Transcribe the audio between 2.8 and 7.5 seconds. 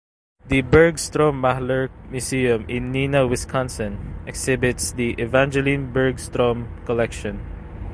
Neenah, Wisconsin, exhibits the Evangeline Bergstrom collection.